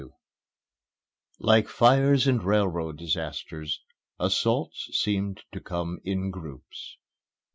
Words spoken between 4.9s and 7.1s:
seemed to come in groups.